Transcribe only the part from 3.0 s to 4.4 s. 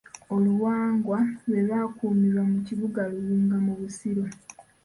Luwunga mu Busiro.